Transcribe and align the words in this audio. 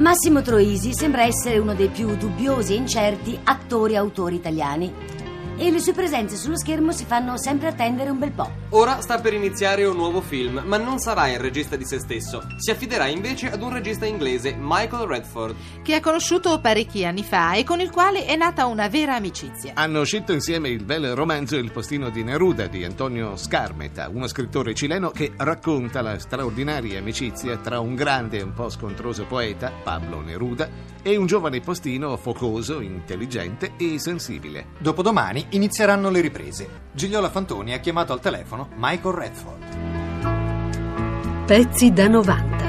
Massimo 0.00 0.40
Troisi 0.40 0.94
sembra 0.94 1.24
essere 1.24 1.58
uno 1.58 1.74
dei 1.74 1.88
più 1.88 2.16
dubbiosi 2.16 2.72
e 2.72 2.76
incerti 2.76 3.38
attori-autori 3.44 4.34
italiani 4.34 4.90
e 5.60 5.70
le 5.70 5.78
sue 5.78 5.92
presenze 5.92 6.36
sullo 6.36 6.56
schermo 6.56 6.90
si 6.90 7.04
fanno 7.04 7.36
sempre 7.36 7.68
attendere 7.68 8.08
un 8.08 8.18
bel 8.18 8.30
po'. 8.30 8.50
Ora 8.70 9.02
sta 9.02 9.20
per 9.20 9.34
iniziare 9.34 9.84
un 9.84 9.94
nuovo 9.94 10.22
film, 10.22 10.62
ma 10.64 10.78
non 10.78 10.98
sarà 10.98 11.28
il 11.28 11.38
regista 11.38 11.76
di 11.76 11.84
se 11.84 11.98
stesso. 11.98 12.42
Si 12.56 12.70
affiderà 12.70 13.08
invece 13.08 13.50
ad 13.50 13.60
un 13.60 13.70
regista 13.70 14.06
inglese, 14.06 14.56
Michael 14.58 15.06
Redford. 15.06 15.54
che 15.82 15.94
ha 15.94 16.00
conosciuto 16.00 16.60
parecchi 16.60 17.04
anni 17.04 17.22
fa 17.22 17.52
e 17.52 17.64
con 17.64 17.80
il 17.80 17.90
quale 17.90 18.24
è 18.24 18.36
nata 18.36 18.64
una 18.64 18.88
vera 18.88 19.16
amicizia. 19.16 19.72
Hanno 19.74 20.04
scritto 20.06 20.32
insieme 20.32 20.70
il 20.70 20.82
bel 20.82 21.14
romanzo 21.14 21.56
Il 21.56 21.72
postino 21.72 22.08
di 22.08 22.22
Neruda 22.22 22.66
di 22.66 22.82
Antonio 22.84 23.36
Scarmeta, 23.36 24.08
uno 24.08 24.28
scrittore 24.28 24.72
cileno 24.72 25.10
che 25.10 25.32
racconta 25.36 26.00
la 26.00 26.18
straordinaria 26.18 27.00
amicizia 27.00 27.58
tra 27.58 27.80
un 27.80 27.94
grande 27.94 28.38
e 28.38 28.42
un 28.42 28.54
po' 28.54 28.70
scontroso 28.70 29.26
poeta, 29.26 29.70
Pablo 29.82 30.20
Neruda, 30.22 30.68
e 31.02 31.16
un 31.16 31.26
giovane 31.26 31.60
postino 31.60 32.16
focoso, 32.16 32.80
intelligente 32.80 33.72
e 33.76 33.98
sensibile. 33.98 34.68
Dopodomani 34.78 35.48
inizieranno 35.50 36.10
le 36.10 36.20
riprese. 36.20 36.68
Gigliola 36.92 37.28
Fantoni 37.30 37.72
ha 37.74 37.78
chiamato 37.78 38.12
al 38.12 38.20
telefono 38.20 38.68
Michael 38.76 39.14
Redford. 39.14 39.68
Pezzi 41.46 41.92
da 41.92 42.06
90. 42.08 42.68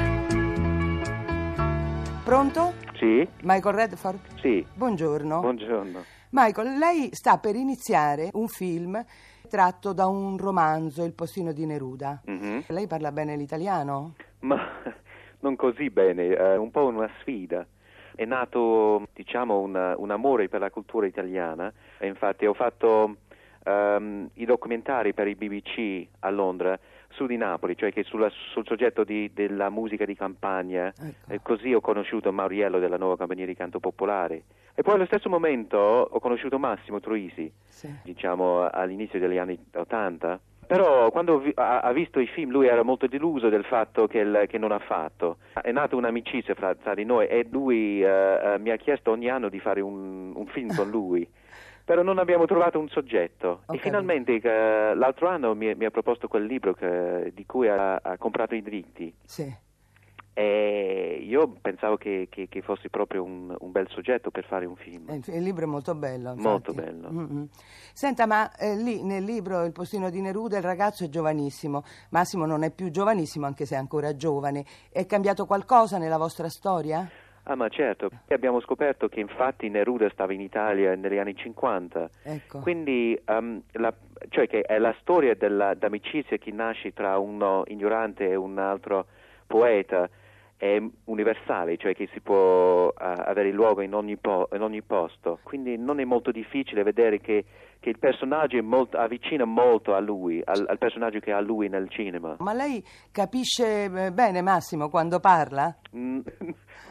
Pronto? 2.24 2.72
Sì, 2.98 3.26
Michael 3.42 3.74
Redford? 3.74 4.18
sì, 4.40 4.64
Buongiorno. 4.74 5.40
buongiorno. 5.40 6.04
Michael, 6.30 6.78
lei 6.78 7.08
sta 7.12 7.38
per 7.38 7.54
iniziare 7.56 8.30
un 8.32 8.48
film 8.48 9.04
tratto 9.48 9.92
da 9.92 10.06
un 10.06 10.36
romanzo, 10.38 11.04
Il 11.04 11.12
postino 11.12 11.52
di 11.52 11.66
Neruda. 11.66 12.22
Mhm. 12.24 12.64
Lei 12.68 12.86
parla 12.86 13.12
bene 13.12 13.36
l'italiano? 13.36 14.14
Ma 14.40 14.56
non 15.40 15.56
così 15.56 15.90
bene, 15.90 16.28
è 16.34 16.56
un 16.56 16.70
po' 16.70 16.86
una 16.86 17.08
sfida. 17.20 17.66
È 18.14 18.24
nato, 18.24 19.08
diciamo, 19.14 19.58
un, 19.60 19.94
un 19.96 20.10
amore 20.10 20.48
per 20.48 20.60
la 20.60 20.70
cultura 20.70 21.06
italiana 21.06 21.72
e 21.98 22.06
infatti 22.06 22.46
ho 22.46 22.54
fatto 22.54 23.16
ehm, 23.64 24.28
i 24.34 24.44
documentari 24.44 25.12
per 25.14 25.28
il 25.28 25.36
BBC 25.36 26.06
a 26.20 26.30
Londra 26.30 26.78
su 27.10 27.26
di 27.26 27.36
Napoli, 27.36 27.76
cioè 27.76 27.92
che 27.92 28.02
sulla- 28.04 28.30
sul 28.30 28.66
soggetto 28.66 29.04
di- 29.04 29.30
della 29.34 29.68
musica 29.70 30.04
di 30.04 30.14
campagna 30.14 30.86
Ecco. 30.98 31.32
e 31.32 31.40
così 31.42 31.72
ho 31.74 31.80
conosciuto 31.80 32.32
Mauriello 32.32 32.78
della 32.78 32.96
nuova 32.96 33.16
compagnia 33.16 33.46
di 33.46 33.54
canto 33.54 33.80
popolare. 33.80 34.42
E 34.74 34.82
poi 34.82 34.94
allo 34.94 35.04
stesso 35.04 35.28
momento 35.28 35.76
ho 35.78 36.18
conosciuto 36.20 36.58
Massimo 36.58 37.00
Troisi, 37.00 37.52
Sì. 37.68 37.94
diciamo 38.02 38.66
all'inizio 38.68 39.18
degli 39.18 39.36
anni 39.36 39.58
80. 39.74 40.40
Però 40.76 41.10
quando 41.10 41.38
vi- 41.38 41.52
ha, 41.54 41.80
ha 41.80 41.92
visto 41.92 42.20
i 42.20 42.26
film 42.26 42.50
lui 42.50 42.66
era 42.66 42.82
molto 42.82 43.06
deluso 43.06 43.48
del 43.48 43.64
fatto 43.64 44.06
che, 44.06 44.18
il- 44.18 44.44
che 44.48 44.58
non 44.58 44.72
ha 44.72 44.78
fatto. 44.78 45.38
È 45.60 45.70
nata 45.72 45.96
un'amicizia 45.96 46.54
fra, 46.54 46.74
tra 46.74 46.94
di 46.94 47.04
noi 47.04 47.26
e 47.26 47.46
lui 47.50 48.02
eh, 48.02 48.56
mi 48.58 48.70
ha 48.70 48.76
chiesto 48.76 49.10
ogni 49.10 49.28
anno 49.28 49.48
di 49.48 49.60
fare 49.60 49.80
un, 49.80 50.32
un 50.34 50.46
film 50.46 50.74
con 50.74 50.88
lui. 50.90 51.26
Però 51.84 52.02
non 52.02 52.18
abbiamo 52.18 52.46
trovato 52.46 52.78
un 52.78 52.88
soggetto. 52.88 53.62
Ho 53.66 53.74
e 53.74 53.78
finalmente 53.78 54.36
eh, 54.40 54.94
l'altro 54.94 55.26
anno 55.28 55.52
mi, 55.56 55.74
mi 55.74 55.84
ha 55.84 55.90
proposto 55.90 56.28
quel 56.28 56.44
libro 56.44 56.74
che- 56.74 57.32
di 57.34 57.44
cui 57.44 57.68
ha, 57.68 57.96
ha 58.00 58.16
comprato 58.18 58.54
i 58.54 58.62
diritti. 58.62 59.12
Sì. 59.24 59.52
E 60.34 61.22
io 61.26 61.56
pensavo 61.60 61.96
che, 61.96 62.28
che- 62.30 62.48
che 62.48 62.62
fosse 62.62 62.88
proprio 62.88 63.22
un, 63.22 63.54
un 63.58 63.70
bel 63.70 63.86
soggetto 63.90 64.30
per 64.30 64.44
fare 64.46 64.64
un 64.64 64.76
film. 64.76 65.10
Eh, 65.10 65.20
Il, 65.36 65.42
libro 65.42 65.64
è 65.64 65.68
molto 65.68 65.94
bello. 65.94 66.30
infatti. 66.30 66.46
Molto 66.48 66.72
bello. 66.72 67.10
Mm-mm. 67.10 67.48
Senta, 67.92 68.26
ma 68.26 68.50
eh, 68.56 68.74
lì 68.76 69.02
nel 69.02 69.24
libro 69.24 69.64
Il 69.64 69.72
postino 69.72 70.08
di 70.08 70.20
Neruda 70.22 70.56
il 70.56 70.62
ragazzo 70.62 71.04
è 71.04 71.08
giovanissimo. 71.08 71.82
Massimo 72.10 72.46
non 72.46 72.62
è 72.62 72.70
più 72.70 72.90
giovanissimo, 72.90 73.44
anche 73.46 73.66
se 73.66 73.74
è 73.74 73.78
ancora 73.78 74.16
giovane. 74.16 74.64
È 74.90 75.04
cambiato 75.04 75.44
qualcosa 75.44 75.98
nella 75.98 76.16
vostra 76.16 76.48
storia? 76.48 77.06
Ah, 77.44 77.56
ma 77.56 77.68
certo. 77.68 78.08
Abbiamo 78.28 78.60
scoperto 78.60 79.08
che 79.08 79.20
infatti 79.20 79.68
Neruda 79.68 80.08
stava 80.10 80.32
in 80.32 80.40
Italia 80.40 80.94
negli 80.94 81.18
anni 81.18 81.34
50. 81.34 82.08
Ecco. 82.22 82.60
Quindi, 82.60 83.20
um, 83.26 83.60
la- 83.72 83.92
cioè 84.30 84.46
che 84.46 84.60
è 84.62 84.78
la 84.78 84.94
storia 85.00 85.34
della, 85.34 85.74
d'amicizia 85.74 86.38
che 86.38 86.52
nasce 86.52 86.92
tra 86.92 87.18
uno 87.18 87.64
ignorante 87.66 88.30
e 88.30 88.36
un 88.36 88.58
altro 88.58 89.06
poeta 89.46 90.08
è 90.62 90.80
universale, 91.06 91.76
cioè 91.76 91.92
che 91.92 92.08
si 92.12 92.20
può 92.20 92.86
uh, 92.86 92.92
avere 92.96 93.50
luogo 93.50 93.80
in 93.80 93.94
ogni, 93.94 94.16
po- 94.16 94.48
in 94.52 94.62
ogni 94.62 94.80
posto. 94.80 95.40
Quindi 95.42 95.76
non 95.76 95.98
è 95.98 96.04
molto 96.04 96.30
difficile 96.30 96.84
vedere 96.84 97.18
che, 97.18 97.44
che 97.80 97.88
il 97.88 97.98
personaggio 97.98 98.58
è 98.58 98.60
molto- 98.60 98.96
avvicina 98.96 99.44
molto 99.44 99.92
a 99.92 99.98
lui, 99.98 100.40
al, 100.44 100.64
al 100.68 100.78
personaggio 100.78 101.18
che 101.18 101.32
ha 101.32 101.40
lui 101.40 101.68
nel 101.68 101.90
cinema. 101.90 102.36
Ma 102.38 102.52
lei 102.52 102.80
capisce 103.10 103.86
eh, 103.92 104.12
bene 104.12 104.40
Massimo 104.40 104.88
quando 104.88 105.18
parla? 105.18 105.76
Mm, 105.96 106.20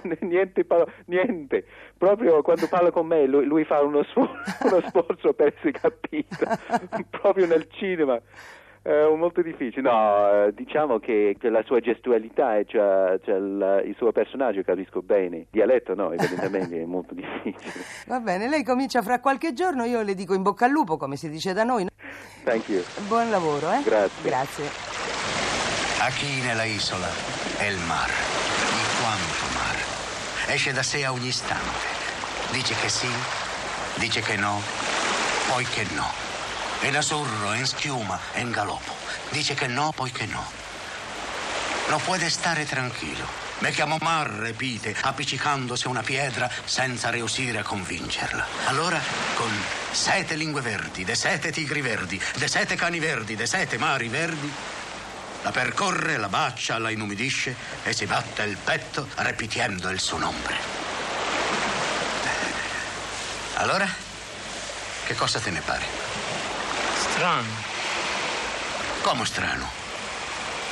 niente, 0.20 0.66
pa- 0.66 0.86
niente. 1.06 1.64
Proprio 1.98 2.42
quando 2.42 2.68
parla 2.68 2.92
con 2.92 3.08
me 3.08 3.26
lui, 3.26 3.46
lui 3.46 3.64
fa 3.64 3.80
uno, 3.82 4.03
sfor- 4.03 4.36
uno 4.70 4.82
sforzo 4.82 5.32
per 5.32 5.53
essere 5.56 5.72
capito, 5.72 6.46
proprio 7.09 7.48
nel 7.48 7.70
cinema. 7.70 8.20
È 8.84 8.90
molto 9.16 9.44
difficile. 9.44 9.81
No, 9.81 10.46
eh, 10.47 10.53
diciamo 10.56 10.97
che, 10.97 11.36
che 11.40 11.50
la 11.50 11.62
sua 11.64 11.80
gestualità 11.80 12.58
e 12.58 12.66
cioè, 12.66 13.19
cioè 13.24 13.36
il, 13.36 13.84
il 13.86 13.96
suo 13.96 14.12
personaggio 14.12 14.64
capisco 14.64 15.03
bene. 15.03 15.38
Il 15.38 15.47
dialetto 15.52 15.94
no, 15.94 16.12
evidentemente 16.12 16.81
è 16.81 16.86
molto 16.86 17.14
difficile. 17.16 17.86
Va 18.08 18.20
bene, 18.20 18.50
lei 18.50 18.64
comincia 18.64 19.03
fra 19.03 19.20
qualche 19.20 19.53
giorno, 19.53 19.84
io 19.84 20.02
le 20.02 20.16
dico 20.16 20.34
in 20.34 20.41
bocca 20.41 20.66
al 20.66 20.72
lupo, 20.72 20.97
come 20.97 21.16
si 21.16 21.30
dice 21.30 21.53
da 21.53 21.64
noi. 21.64 21.88
Thank 22.44 22.70
you. 22.70 22.81
Buon 23.08 23.30
lavoro, 23.30 23.72
eh? 23.72 23.84
Grazie. 23.84 24.30
Grazie. 24.30 24.66
Aquí 26.02 26.41
nella 26.41 26.64
isola 26.64 27.08
è 27.59 27.68
il 27.70 27.78
mar, 27.86 28.09
di 28.09 28.84
quanto 29.00 29.46
mar. 29.53 29.78
Esce 30.47 30.74
da 30.74 30.81
sé 30.81 31.06
a 31.06 31.12
ogni 31.12 31.28
istante. 31.28 31.86
Dice 32.52 32.74
che 32.81 32.90
sì, 32.90 33.08
dice 34.00 34.22
che 34.22 34.38
no, 34.38 34.59
poi 35.52 35.64
che 35.66 35.86
no. 35.94 36.31
En 36.81 36.96
azzurro, 36.96 37.53
en 37.53 37.68
schiuma, 37.68 38.19
en 38.34 38.52
galoppo. 38.52 38.96
Dice 39.31 39.53
che 39.53 39.68
no, 39.68 39.92
poi 39.92 40.12
che 40.12 40.25
no. 40.25 40.44
No 41.90 41.97
puede 42.00 42.30
stare 42.30 42.66
tranquillo. 42.66 43.28
Me 43.59 43.72
chiamo 43.72 43.97
mar, 44.02 44.28
repite, 44.28 44.96
appiccicandosi 45.00 45.88
una 45.88 46.02
pietra 46.02 46.50
senza 46.66 47.12
riuscire 47.12 47.59
a 47.59 47.64
convincerla. 47.64 48.46
Allora, 48.66 49.00
con 49.36 49.52
sette 49.91 50.36
lingue 50.36 50.62
verdi, 50.62 51.03
de 51.03 51.14
sette 51.14 51.52
tigri 51.52 51.81
verdi, 51.81 52.20
de 52.38 52.47
sette 52.47 52.75
cani 52.75 52.97
verdi, 52.97 53.36
de 53.36 53.46
sette 53.46 53.78
mari 53.78 54.08
verdi, 54.08 54.52
la 55.44 55.52
percorre, 55.52 56.18
la 56.18 56.30
bacia, 56.30 56.80
la 56.80 56.90
inumidisce 56.90 57.56
e 57.84 57.94
si 57.94 58.08
batte 58.08 58.41
il 58.44 58.58
petto 58.58 59.08
ripetendo 59.18 59.90
il 59.90 60.00
suo 60.00 60.18
nome. 60.18 60.58
Allora, 63.56 63.88
che 65.06 65.14
cosa 65.14 65.40
te 65.40 65.52
ne 65.52 65.62
pare? 65.62 66.21
Strano. 67.22 67.50
Come 69.04 69.26
strano? 69.26 69.70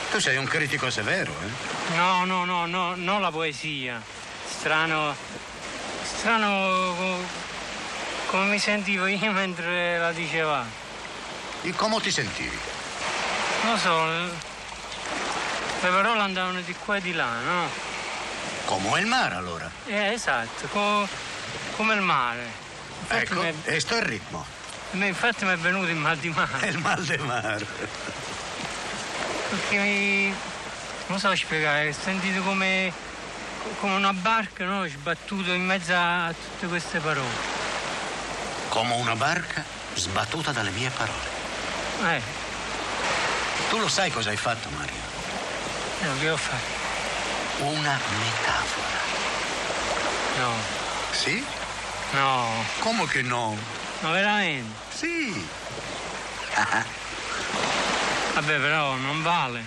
Tu 0.09 0.17
sei 0.19 0.37
un 0.37 0.45
critico 0.47 0.89
severo, 0.89 1.31
eh? 1.31 1.95
No, 1.95 2.25
no, 2.25 2.43
no, 2.43 2.65
no, 2.65 2.95
non 2.95 3.21
la 3.21 3.29
poesia. 3.29 4.01
Strano. 4.47 5.15
Strano 6.01 6.95
co- 6.97 7.23
come 8.31 8.45
mi 8.45 8.57
sentivo 8.57 9.05
io 9.05 9.29
mentre 9.31 9.99
la 9.99 10.11
diceva. 10.11 10.65
E 11.61 11.71
come 11.73 12.01
ti 12.01 12.09
sentivi? 12.09 12.57
Non 13.65 13.77
so, 13.77 14.05
le 14.07 14.29
le 15.81 15.89
parole 15.89 16.19
andavano 16.19 16.61
di 16.61 16.73
qua 16.73 16.95
e 16.95 17.01
di 17.01 17.13
là, 17.13 17.29
no? 17.45 17.69
Come 18.65 18.99
il 19.01 19.05
mare, 19.05 19.35
allora. 19.35 19.69
Eh, 19.85 20.13
esatto, 20.13 20.65
co- 20.69 21.07
come 21.75 21.93
il 21.93 22.01
mare. 22.01 22.51
Infatti 23.01 23.21
Ecco, 23.21 23.41
mi 23.41 23.53
è- 23.65 23.71
il 23.75 24.01
ritmo. 24.01 24.57
Infatti 24.91 25.45
mi 25.45 25.51
è 25.51 25.57
venuto 25.57 25.87
il 25.89 25.95
mal 25.95 26.17
di 26.17 26.29
mare. 26.29 26.67
il 26.67 26.77
mal 26.77 27.03
de 27.03 27.17
mare. 27.17 27.65
Perché 29.49 29.77
mi. 29.77 30.33
non 31.07 31.19
so 31.19 31.35
spiegare, 31.35 31.89
ho 31.89 31.93
sentito 31.93 32.41
come, 32.41 32.91
come 33.79 33.95
una 33.95 34.13
barca, 34.13 34.65
no? 34.65 34.85
Sbattuto 34.87 35.51
in 35.53 35.65
mezzo 35.65 35.93
a 35.95 36.33
tutte 36.33 36.67
queste 36.67 36.99
parole. 36.99 37.57
Come 38.69 38.93
una 38.95 39.15
barca 39.15 39.63
sbattuta 39.95 40.51
dalle 40.51 40.69
mie 40.71 40.89
parole. 40.91 41.37
Eh, 42.15 42.21
Tu 43.69 43.77
lo 43.79 43.87
sai 43.87 44.11
cosa 44.11 44.29
hai 44.29 44.37
fatto, 44.37 44.69
Mario? 44.69 45.07
no, 46.01 46.17
che 46.19 46.29
ho 46.29 46.37
fatto? 46.37 46.77
Una 47.65 47.99
metafora. 48.19 48.97
No, 50.37 50.53
Sì? 51.11 51.43
no, 52.11 52.63
Come 52.79 53.05
che 53.07 53.21
no? 53.23 53.57
Ma 54.01 54.11
veramente. 54.11 54.75
Sì. 54.89 55.47
Vabbè, 58.33 58.57
però 58.57 58.95
non 58.95 59.21
vale, 59.21 59.63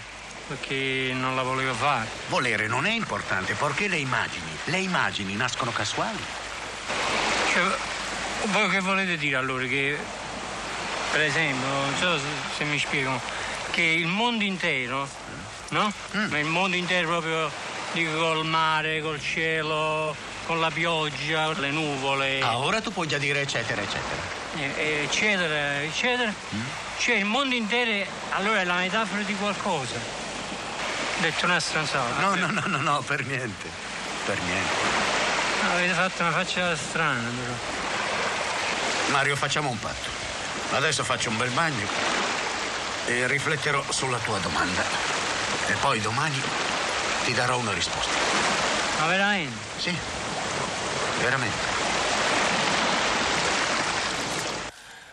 perché 0.46 1.12
non 1.14 1.36
la 1.36 1.42
volevo 1.42 1.74
fare. 1.74 2.08
Volere 2.28 2.66
non 2.66 2.86
è 2.86 2.92
importante 2.92 3.54
perché 3.54 3.88
le 3.88 3.98
immagini, 3.98 4.50
le 4.64 4.78
immagini 4.78 5.34
nascono 5.34 5.70
casuali. 5.72 6.22
Cioè, 7.52 7.62
voi 8.46 8.70
che 8.70 8.80
volete 8.80 9.16
dire 9.18 9.36
allora? 9.36 9.66
Che, 9.66 9.98
per 11.10 11.20
esempio, 11.20 11.66
non 11.66 11.94
so 11.98 12.18
se, 12.18 12.24
se 12.56 12.64
mi 12.64 12.78
spiego, 12.78 13.20
che 13.70 13.82
il 13.82 14.06
mondo 14.06 14.44
intero, 14.44 15.06
no? 15.70 15.92
Ma 16.12 16.38
il 16.38 16.46
mondo 16.46 16.76
intero 16.76 17.08
proprio 17.08 17.50
dico 17.92 18.16
col 18.16 18.46
mare, 18.46 19.02
col 19.02 19.20
cielo, 19.20 20.16
con 20.46 20.60
la 20.60 20.70
pioggia, 20.70 21.52
le 21.58 21.70
nuvole, 21.70 22.40
Ah, 22.40 22.58
ora 22.58 22.80
tu 22.80 22.92
puoi 22.92 23.06
già 23.06 23.18
dire 23.18 23.40
eccetera, 23.42 23.80
eccetera. 23.80 24.20
eh, 24.76 25.02
eccetera, 25.04 25.82
eccetera. 25.82 26.32
Cioè 26.98 27.16
il 27.16 27.24
mondo 27.24 27.54
intero 27.54 28.06
allora 28.30 28.60
è 28.60 28.64
la 28.64 28.74
metafora 28.74 29.22
di 29.22 29.34
qualcosa. 29.34 29.94
Detto 31.18 31.44
una 31.46 31.60
stronzata. 31.60 32.20
No, 32.20 32.34
no, 32.34 32.46
no, 32.50 32.62
no, 32.66 32.76
no, 32.78 33.00
per 33.02 33.24
niente. 33.24 33.68
Per 34.24 34.38
niente. 34.40 34.70
Avete 35.72 35.92
fatto 35.94 36.22
una 36.22 36.32
faccia 36.32 36.76
strana 36.76 37.28
però. 37.28 37.52
Mario, 39.12 39.36
facciamo 39.36 39.68
un 39.70 39.78
patto. 39.78 40.08
Adesso 40.72 41.04
faccio 41.04 41.28
un 41.30 41.36
bel 41.36 41.50
bagno 41.50 41.86
e 43.06 43.26
rifletterò 43.26 43.84
sulla 43.90 44.18
tua 44.18 44.38
domanda. 44.38 44.82
E 45.66 45.72
poi 45.74 46.00
domani 46.00 46.40
ti 47.24 47.32
darò 47.34 47.58
una 47.58 47.72
risposta. 47.72 48.10
Ma 49.00 49.06
veramente? 49.06 49.56
Sì, 49.78 49.96
veramente. 51.20 51.90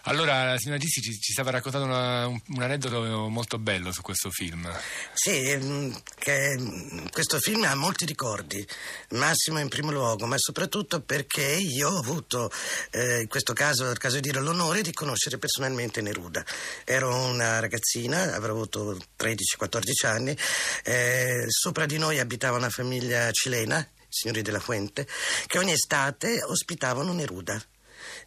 Allora, 0.04 0.44
la 0.54 0.58
signora 0.58 0.80
Gissi 0.80 1.02
ci, 1.02 1.20
ci 1.20 1.34
stava 1.34 1.52
raccontando 1.52 1.86
una- 1.86 2.26
un, 2.26 2.40
un 2.48 2.62
aneddoto 2.64 3.30
molto 3.30 3.60
bello 3.60 3.92
su 3.92 4.02
questo 4.02 4.32
film. 4.32 4.68
Sì, 5.14 5.92
che 6.18 6.58
mm, 6.58 7.08
questo 7.12 7.38
film 7.38 7.64
ha 7.66 7.76
molti 7.76 8.06
ricordi, 8.06 8.66
Massimo 9.12 9.60
in 9.60 9.68
primo 9.68 9.92
luogo, 9.92 10.26
ma 10.26 10.36
soprattutto 10.40 11.02
perché 11.02 11.44
io 11.44 11.90
ho 11.90 12.00
avuto, 12.00 12.50
eh, 12.90 13.20
in 13.22 13.28
questo 13.28 13.54
caso, 13.54 13.84
nel 13.86 14.00
caso 14.00 14.16
di 14.16 14.22
dire, 14.22 14.40
l'onore 14.40 14.82
di 14.82 14.94
conoscere 14.94 15.38
personalmente 15.38 16.02
Neruda. 16.02 16.44
Ero 16.86 17.14
una 17.16 17.60
ragazzina, 17.60 18.34
avrò 18.34 18.54
avuto 18.54 18.98
13-14 19.16 20.08
anni, 20.08 20.36
eh, 20.86 21.46
sopra 21.50 21.86
di 21.86 22.00
noi 22.00 22.18
abitava 22.18 22.58
una 22.58 22.70
famiglia 22.70 23.30
cilena, 23.32 23.88
signori 24.10 24.42
della 24.42 24.60
Fuente, 24.60 25.08
che 25.46 25.60
ogni 25.60 25.72
estate 25.72 26.44
ospitavano 26.44 27.14
Neruda. 27.14 27.62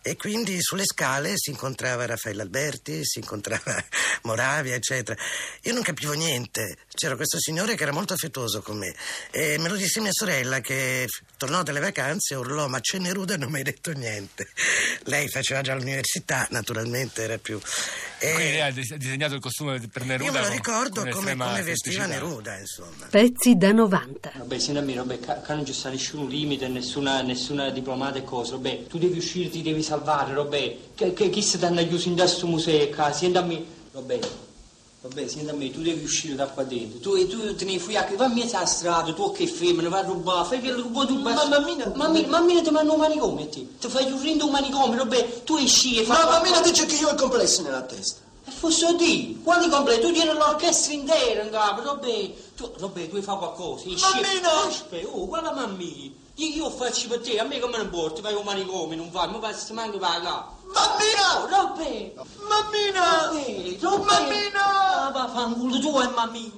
E 0.03 0.17
quindi 0.17 0.61
sulle 0.61 0.85
scale 0.85 1.35
si 1.37 1.51
incontrava 1.51 2.07
Raffaele 2.07 2.43
Alberti, 2.43 3.05
si 3.05 3.19
incontrava 3.19 3.83
Moravia, 4.23 4.75
eccetera. 4.75 5.21
Io 5.63 5.73
non 5.73 5.83
capivo 5.83 6.13
niente. 6.13 6.77
C'era 6.95 7.17
questo 7.17 7.39
signore 7.41 7.75
che 7.75 7.85
era 7.85 7.93
molto 7.93 8.13
affettuoso 8.13 8.61
con 8.61 8.77
me. 8.77 8.95
E 9.31 9.57
me 9.59 9.69
lo 9.69 9.77
disse 9.77 10.01
mia 10.01 10.13
sorella 10.13 10.61
che 10.61 11.07
tornò 11.39 11.63
dalle 11.63 11.81
vacanze 11.81 12.35
e 12.35 12.37
urlò: 12.37 12.69
Ma 12.69 12.81
c'è 12.81 12.99
Neruda 12.99 13.35
e 13.35 13.37
non 13.39 13.51
mi 13.51 13.57
hai 13.59 13.63
detto 13.63 13.93
niente. 13.93 14.49
Lei 15.05 15.29
faceva 15.29 15.63
già 15.63 15.75
l'università, 15.75 16.47
naturalmente 16.51 17.23
era 17.23 17.39
più. 17.39 17.59
E 18.19 18.33
Quindi 18.35 18.53
lei 18.53 18.61
ha 18.61 18.71
dis- 18.71 18.95
disegnato 18.95 19.35
il 19.35 19.41
costume 19.41 19.81
per 19.91 20.05
Neruda. 20.05 20.31
io 20.31 20.33
me 20.33 20.41
lo 20.47 20.53
ricordo 20.53 21.07
come, 21.09 21.35
come 21.35 21.63
vestiva. 21.63 22.05
Neruda, 22.07 22.59
insomma. 22.59 23.07
Pezzi 23.11 23.57
da 23.57 23.73
90. 23.73 24.33
Vabbè, 24.37 24.81
me, 24.83 24.95
vabbè, 24.95 25.19
ca 25.21 25.55
non 25.55 25.65
ci 25.65 25.73
sta 25.73 25.89
nessun 25.89 26.29
limite, 26.29 26.69
nessuna, 26.69 27.23
nessuna 27.23 27.71
diplomata 27.71 28.19
e 28.19 28.25
cose, 28.25 28.53
vabbè, 28.53 28.87
tu 28.87 28.99
devi 28.99 29.17
uscire, 29.19 29.49
ti 29.49 29.63
devi 29.63 29.83
salvare, 29.83 30.35
vabbè, 30.35 30.77
che, 30.95 31.13
che, 31.15 31.31
chi 31.31 31.43
si 31.43 31.59
danno 31.59 31.87
chiuso 31.87 32.09
in 32.09 32.17
questo 32.17 32.47
museo 32.47 32.89
qua, 32.91 33.13
senti 33.13 33.39
a 33.39 33.43
me, 33.43 33.65
vabbè, 33.93 34.19
vabbè, 35.03 35.27
senti 35.27 35.51
a 35.51 35.55
me, 35.55 35.69
tu 35.73 35.83
devi 35.83 36.05
uscire 36.05 36.37
da 36.37 36.47
qua 36.47 36.63
dentro, 36.63 37.01
tu, 37.01 37.27
tu 37.27 37.57
te 37.57 37.65
ne 37.65 37.79
fui 37.81 37.97
a 37.97 38.05
che 38.05 38.15
va 38.15 38.27
a 38.27 38.29
mezzo 38.29 38.57
alla 38.57 38.67
strada, 38.67 39.13
tu 39.13 39.33
che 39.33 39.49
femmina, 39.49 39.89
vai 39.89 40.01
a 40.01 40.05
rubare, 40.05 40.47
fai 40.47 40.61
che 40.61 40.71
rubo 40.71 41.05
tu, 41.05 41.19
ma 41.19 41.35
mammina, 41.49 41.91
mammina, 41.97 42.29
mammina 42.29 42.63
ti 42.63 42.71
manda 42.71 42.93
un 42.93 43.01
manicomio, 43.01 43.49
te, 43.49 43.67
ti 43.79 43.89
fai 43.89 44.07
chiudere 44.07 44.45
un 44.45 44.51
manicomio, 44.51 44.99
vabbè, 44.99 45.43
tu 45.43 45.57
esci 45.57 45.99
e 45.99 46.05
fai... 46.05 46.23
Ma 46.23 46.31
mammina 46.31 46.61
dice 46.61 46.87
che 46.87 46.95
io 46.95 47.09
ho 47.09 47.13
il 47.13 47.19
complesso 47.19 47.63
nella 47.63 47.83
testa. 47.83 48.21
E 48.45 48.51
fosse 48.51 48.95
di, 48.95 49.41
quali 49.43 49.69
completi? 49.69 50.03
Tu 50.03 50.13
tieni 50.13 50.33
l'orchestra 50.33 50.93
intera 50.93 51.43
in 51.43 51.51
capo, 51.51 51.83
vabbè, 51.83 52.33
tu, 52.55 52.73
vabbè, 52.79 53.09
tu 53.09 53.21
fai 53.23 53.37
qualcosa, 53.37 53.89
esci... 53.89 54.05
Mammina! 54.05 54.67
Aspetta, 54.69 55.09
oh, 55.09 55.27
guarda 55.27 55.51
mammina, 55.51 56.15
io, 56.37 56.47
io 56.47 56.71
faccio 56.71 57.09
per 57.09 57.21
te, 57.21 57.41
a 57.41 57.45
me 57.45 57.59
come 57.59 57.77
non 57.77 57.91
porti, 57.91 58.21
vai 58.21 58.35
un 58.35 58.45
manicomio, 58.45 58.97
non 58.97 59.11
vai, 59.11 59.29
ma 59.31 59.39
vai, 59.39 59.53
si 59.53 59.73
manca 59.73 59.99
vai 59.99 60.23
là. 60.23 60.49
Mammina! 60.73 61.47
Robbe! 61.51 62.15
Robbe! 62.15 62.31
Mammina! 62.49 63.01
Va, 63.01 63.33
fanculo 63.33 63.77
tu 63.79 63.87
e 63.87 64.05
mammina! 64.05 64.82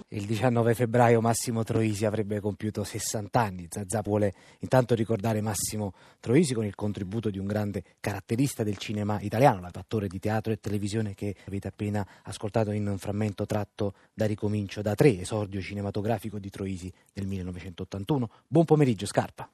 Il 0.09 0.25
19 0.25 0.75
febbraio 0.75 1.21
Massimo 1.21 1.65
Troisi 1.65 2.07
avrebbe 2.07 2.41
compiuto 2.41 2.83
60 2.83 3.39
anni. 3.39 3.67
Zazà 3.69 4.01
vuole 4.01 4.33
intanto 4.61 4.95
ricordare 4.95 5.43
Massimo 5.43 5.93
Troisi 6.19 6.55
con 6.55 6.65
il 6.65 6.75
contributo 6.75 7.29
di 7.29 7.39
un 7.39 7.47
grande 7.47 7.83
caratterista 8.01 8.63
del 8.63 8.79
cinema 8.79 9.19
italiano, 9.21 9.61
l'attore 9.61 10.07
di 10.07 10.19
teatro 10.19 10.51
e 10.51 10.61
televisione 10.61 11.13
che 11.15 11.35
avete 11.47 11.69
appena 11.69 12.07
ascoltato 12.23 12.71
in 12.71 12.89
un 12.89 12.97
frammento 12.97 13.45
tratto 13.45 13.93
da 14.15 14.25
Ricomincio 14.25 14.81
da 14.81 14.95
tre, 14.95 15.21
esordio 15.21 15.61
cinematografico 15.61 16.39
di 16.39 16.49
Troisi 16.49 16.91
del 17.13 17.27
1981. 17.27 18.31
Buon 18.47 18.65
pomeriggio, 18.65 19.05
Scarpa. 19.05 19.47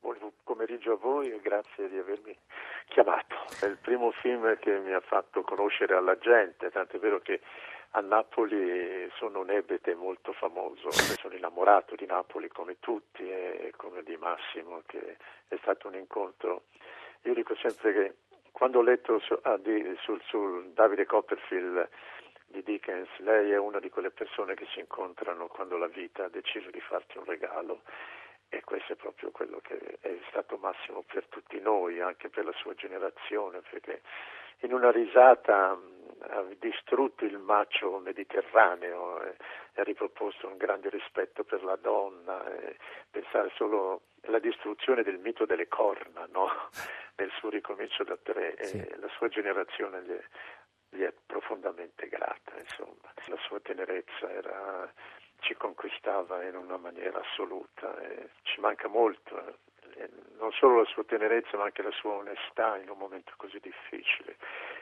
Buon 0.00 0.16
pomeriggio 0.44 0.92
a 0.92 0.96
voi 0.96 1.30
e 1.30 1.40
grazie 1.42 1.90
di 1.90 1.98
avermi 1.98 2.34
chiamato. 2.86 3.36
È 3.60 3.66
il 3.66 3.76
primo 3.76 4.10
film 4.12 4.58
che 4.58 4.78
mi 4.78 4.92
ha 4.92 5.00
fatto 5.00 5.42
conoscere 5.42 5.94
alla 5.94 6.16
gente, 6.18 6.70
tant'è 6.70 6.98
vero 6.98 7.20
che 7.20 7.40
a 7.92 8.00
Napoli 8.00 9.10
sono 9.16 9.40
un 9.40 9.50
ebete 9.50 9.94
molto 9.94 10.32
famoso, 10.32 10.90
sono 10.92 11.34
innamorato 11.34 11.96
di 11.96 12.06
Napoli 12.06 12.48
come 12.48 12.78
tutti 12.78 13.28
e 13.28 13.72
come 13.76 14.02
di 14.02 14.16
Massimo 14.16 14.82
che 14.86 15.16
è 15.48 15.56
stato 15.60 15.88
un 15.88 15.94
incontro. 15.94 16.64
Io 17.22 17.34
dico 17.34 17.56
sempre 17.56 17.92
che 17.92 18.14
quando 18.52 18.78
ho 18.78 18.82
letto 18.82 19.18
su, 19.20 19.36
ah, 19.42 19.56
di, 19.56 19.96
sul, 20.02 20.20
sul 20.24 20.70
Davide 20.72 21.04
Copperfield 21.04 21.88
di 22.46 22.62
Dickens, 22.62 23.08
lei 23.18 23.50
è 23.50 23.58
una 23.58 23.80
di 23.80 23.90
quelle 23.90 24.10
persone 24.10 24.54
che 24.54 24.66
si 24.72 24.80
incontrano 24.80 25.46
quando 25.48 25.76
la 25.76 25.86
vita 25.86 26.24
ha 26.24 26.28
deciso 26.28 26.70
di 26.70 26.80
farti 26.80 27.18
un 27.18 27.24
regalo 27.24 27.82
e 28.48 28.62
questo 28.62 28.92
è 28.92 28.96
proprio 28.96 29.30
quello 29.30 29.60
che 29.62 29.98
è 30.00 30.18
stato 30.28 30.56
Massimo 30.56 31.02
per 31.02 31.26
tutti 31.28 31.60
noi, 31.60 32.00
anche 32.00 32.28
per 32.28 32.44
la 32.44 32.52
sua 32.52 32.74
generazione, 32.74 33.62
perché 33.68 34.02
in 34.60 34.72
una 34.72 34.90
risata 34.90 35.74
mh, 35.74 35.90
ha 36.20 36.44
distrutto 36.58 37.24
il 37.24 37.38
macio 37.38 37.98
mediterraneo 37.98 39.22
e 39.22 39.36
ha 39.76 39.82
riproposto 39.82 40.46
un 40.48 40.56
grande 40.56 40.90
rispetto 40.90 41.44
per 41.44 41.62
la 41.64 41.76
donna, 41.76 42.44
e 42.52 42.76
pensare 43.10 43.50
solo 43.54 44.02
alla 44.24 44.38
distruzione 44.38 45.02
del 45.02 45.18
mito 45.18 45.46
delle 45.46 45.68
corna, 45.68 46.26
no? 46.30 46.48
nel 47.16 47.30
suo 47.38 47.50
ricomincio 47.50 48.04
da 48.04 48.16
tre, 48.16 48.54
e 48.54 48.96
la 48.98 49.08
sua 49.08 49.28
generazione 49.28 50.02
gli 50.02 50.12
è, 50.12 50.24
gli 50.90 51.02
è 51.02 51.12
profondamente 51.26 52.08
grata, 52.08 52.52
insomma. 52.58 53.12
La 53.26 53.36
sua 53.46 53.60
tenerezza 53.60 54.30
era 54.30 54.92
ci 55.40 55.54
conquistava 55.54 56.44
in 56.44 56.54
una 56.54 56.76
maniera 56.76 57.18
assoluta 57.18 57.98
e 58.00 58.28
ci 58.42 58.60
manca 58.60 58.88
molto, 58.88 59.56
eh, 59.94 60.08
non 60.38 60.52
solo 60.52 60.80
la 60.80 60.84
sua 60.84 61.04
tenerezza 61.04 61.56
ma 61.56 61.64
anche 61.64 61.82
la 61.82 61.90
sua 61.92 62.12
onestà 62.12 62.76
in 62.76 62.90
un 62.90 62.98
momento 62.98 63.32
così 63.36 63.58
difficile 63.60 64.36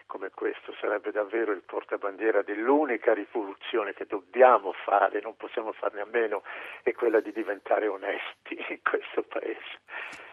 come 0.09 0.31
questo. 0.35 0.73
Sarebbe 0.81 1.13
davvero 1.13 1.53
il 1.53 1.63
portabandiera 1.65 2.43
dell'unica 2.43 3.13
rivoluzione 3.15 3.93
che 3.95 4.07
dobbiamo 4.09 4.73
fare, 4.85 5.21
non 5.21 5.37
possiamo 5.37 5.71
farne 5.73 6.01
a 6.01 6.07
meno, 6.11 6.43
è 6.83 6.93
quella 6.93 7.21
di 7.21 7.31
diventare 7.31 7.87
onesti 7.87 8.57
in 8.73 8.81
questo 8.83 9.23
paese. 9.23 9.79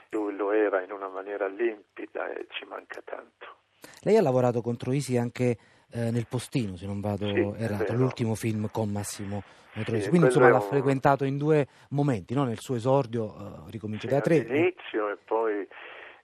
Lui 0.10 0.36
lo 0.36 0.52
era 0.52 0.82
in 0.82 0.92
una 0.92 1.10
maniera 1.10 1.46
limpida 1.48 2.30
e 2.34 2.48
ci 2.50 2.66
manca 2.66 3.02
tanto. 3.04 3.58
Lei 4.02 4.18
ha 4.18 4.22
lavorato 4.22 4.62
con 4.62 4.78
Troisi 4.78 5.18
anche 5.18 5.58
eh, 5.92 6.10
nel 6.12 6.26
Postino, 6.28 6.76
se 6.78 6.86
non 6.88 7.02
vado 7.02 7.26
Sì, 7.28 7.62
errato, 7.64 7.94
l'ultimo 7.94 8.34
film 8.36 8.70
con 8.72 8.90
Massimo 8.92 9.44
Troisi. 9.84 10.04
Sì, 10.04 10.10
Quindi 10.10 10.28
insomma 10.28 10.50
l'ha 10.50 10.56
un- 10.56 10.62
frequentato 10.62 11.26
in 11.26 11.38
due 11.38 11.68
momenti, 11.90 12.34
no? 12.34 12.44
nel 12.46 12.60
suo 12.60 12.76
esordio, 12.76 13.36
eh, 13.68 13.72
ricomincio 13.72 14.08
da 14.08 14.22
tre. 14.22 14.40
all'inizio 14.40 15.10
e 15.10 15.18
poi, 15.18 15.55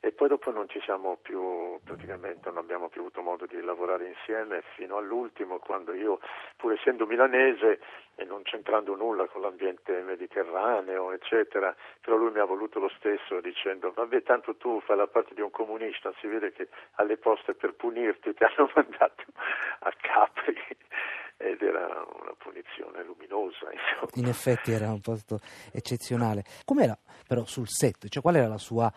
e 0.04 0.12
poi 0.12 0.28
dopo 0.30 0.50
non 0.52 0.68
ci 0.68 0.82
siamo 0.82 1.20
più, 1.22 1.80
praticamente 1.84 2.50
non 2.50 2.58
abbiamo 2.58 2.90
più 2.90 3.02
avuto 3.02 3.22
modo 3.22 3.46
di 3.46 3.62
lavorare 3.62 4.08
insieme 4.08 4.64
fino 4.74 4.98
all'ultimo 4.98 5.60
quando 5.60 5.94
io, 5.94 6.20
pur 6.58 6.74
essendo 6.74 7.06
milanese 7.06 7.80
e 8.16 8.26
non 8.26 8.42
c'entrando 8.42 8.96
nulla 8.96 9.28
con 9.28 9.42
l'ambiente 9.42 10.02
mediterraneo, 10.02 11.12
eccetera, 11.12 11.76
però 12.02 12.16
lui 12.16 12.32
mi 12.32 12.40
ha 12.40 12.46
voluto 12.46 12.80
lo 12.80 12.90
stesso 12.98 13.40
dicendo 13.42 13.92
vabbè 13.92 14.24
tanto 14.24 14.56
tu 14.56 14.82
fai 14.82 14.98
la 14.98 15.06
parte 15.06 15.36
di 15.36 15.42
un 15.42 15.52
comunista, 15.52 16.12
si 16.20 16.26
vede 16.26 16.52
che 16.52 16.70
alle 16.96 17.18
poste 17.18 17.54
per 17.54 17.76
punirti 17.76 18.34
ti 18.34 18.44
hanno 18.44 18.72
mandato 18.74 19.24
a 19.82 19.94
Capri 20.02 20.58
ed 21.38 21.62
era 21.62 21.86
una 22.22 22.34
punizione 22.38 23.04
luminosa, 23.04 23.72
insomma. 23.72 24.10
In 24.16 24.28
effetti 24.28 24.72
era 24.72 24.92
un 24.92 25.02
posto 25.02 25.40
eccezionale. 25.72 26.44
Com'era 26.66 26.98
però 27.28 27.46
sul 27.46 27.68
set? 27.68 28.08
Cioè, 28.08 28.22
qual 28.22 28.36
era 28.36 28.48
la 28.48 28.58
sua 28.58 28.92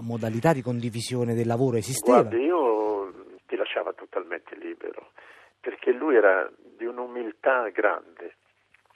modalità 0.00 0.52
di 0.52 0.62
condivisione 0.62 1.34
del 1.34 1.46
lavoro? 1.46 1.76
Esisteva? 1.76 2.22
Guardi, 2.22 2.44
io 2.44 3.12
ti 3.46 3.56
lasciava 3.56 3.92
totalmente 3.92 4.56
libero, 4.56 5.12
perché 5.60 5.92
lui 5.92 6.16
era 6.16 6.50
di 6.76 6.84
un'umiltà 6.84 7.68
grande 7.70 8.36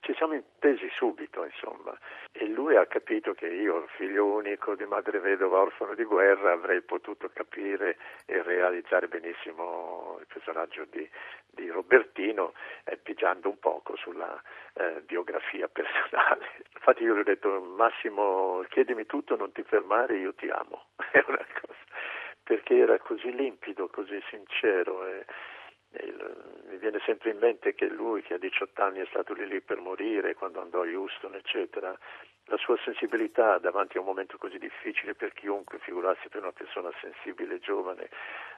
ci 0.03 0.13
siamo 0.15 0.35
intesi 0.35 0.91
subito, 0.97 1.45
insomma, 1.45 1.97
e 2.33 2.47
lui 2.47 2.77
ha 2.77 2.87
capito 2.87 3.35
che 3.35 3.47
io, 3.47 3.87
figlio 3.97 4.27
unico 4.27 4.75
di 4.75 4.85
madre 4.85 5.21
vedova, 5.21 5.61
orfano 5.61 5.95
di 5.95 6.03
guerra, 6.03 6.53
avrei 6.53 6.83
potuto 6.83 7.31
capire 7.33 7.97
e 8.27 8.43
realizzare 8.43 9.07
benissimo 9.07 10.17
il 10.19 10.27
personaggio 10.27 10.85
di, 10.91 11.09
di 11.53 11.69
Robertino, 11.71 12.53
eh, 12.83 12.97
pigiando 12.97 13.49
un 13.49 13.61
poco 13.61 13.95
sulla 13.95 14.43
eh, 14.75 15.03
biografia 15.07 15.69
personale. 15.69 16.51
Infatti 16.75 17.05
io 17.05 17.15
gli 17.15 17.21
ho 17.21 17.25
detto, 17.25 17.61
Massimo, 17.61 18.65
chiedimi 18.71 19.07
tutto, 19.07 19.37
non 19.37 19.53
ti 19.53 19.63
fermare, 19.63 20.17
io 20.17 20.35
ti 20.35 20.49
amo. 20.49 20.87
È 21.13 21.25
una 21.29 21.47
cosa, 21.61 21.79
perché 22.43 22.77
era 22.77 22.99
così 22.99 23.33
limpido, 23.33 23.87
così 23.87 24.21
sincero. 24.29 25.07
E, 25.07 25.25
il, 26.01 26.63
mi 26.69 26.77
viene 26.79 27.01
sempre 27.05 27.31
in 27.31 27.39
mente 27.39 27.75
che 27.75 27.87
lui, 27.87 28.23
che 28.23 28.35
a 28.35 28.39
18 28.39 28.83
anni 28.83 29.01
è 29.01 29.07
stato 29.07 29.35
lì 29.35 29.47
lì 29.47 29.61
per 29.61 29.79
morire, 29.81 30.35
quando 30.35 30.61
andò 30.61 30.83
a 30.83 30.87
Houston, 30.87 31.35
eccetera, 31.35 31.97
la 32.47 32.57
sua 32.57 32.77
sensibilità 32.85 33.59
davanti 33.59 33.97
a 33.97 34.01
un 34.01 34.07
momento 34.07 34.37
così 34.37 34.59
difficile 34.59 35.15
per 35.15 35.33
chiunque, 35.33 35.79
figurarsi 35.79 36.29
per 36.29 36.43
una 36.43 36.53
persona 36.53 36.91
sensibile 37.01 37.57
e 37.57 37.61
giovane, 37.61 38.09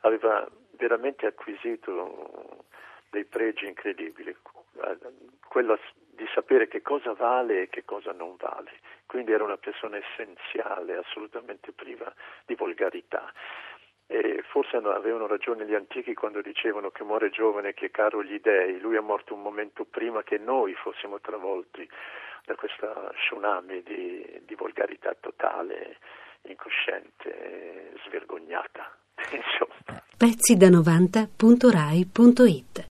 aveva 0.00 0.48
veramente 0.72 1.26
acquisito 1.26 2.64
dei 3.10 3.24
pregi 3.24 3.66
incredibili, 3.66 4.34
quello 5.46 5.78
di 6.14 6.26
sapere 6.34 6.68
che 6.68 6.82
cosa 6.82 7.12
vale 7.12 7.62
e 7.62 7.68
che 7.68 7.84
cosa 7.84 8.12
non 8.12 8.36
vale. 8.36 8.72
Quindi 9.06 9.32
era 9.32 9.44
una 9.44 9.56
persona 9.56 9.96
essenziale, 9.96 10.96
assolutamente 10.96 11.72
priva 11.72 12.12
di 12.46 12.54
volgarità. 12.54 13.32
E 14.06 14.42
forse 14.50 14.76
avevano 14.76 15.26
ragione 15.26 15.66
gli 15.66 15.75
antichi 15.75 16.14
quando 16.14 16.42
dicevano 16.42 16.90
che 16.90 17.04
muore 17.04 17.30
giovane 17.30 17.73
che 17.73 17.87
è 17.87 17.90
caro 17.90 18.23
gli 18.23 18.38
dèi, 18.40 18.78
lui 18.80 18.96
è 18.96 19.00
morto 19.00 19.32
un 19.34 19.40
momento 19.42 19.84
prima 19.84 20.23
che 20.23 20.38
noi 20.38 20.75
fossimo 20.75 21.20
travolti 21.20 21.88
da 22.44 22.54
questa 22.54 23.11
tsunami 23.14 23.82
di, 23.82 24.42
di 24.44 24.54
volgarità 24.54 25.16
totale, 25.18 25.96
incosciente, 26.42 27.94
svergognata. 28.04 28.94
Pezzi 30.16 30.56
da 30.56 30.68
90.rai.it 30.68 32.82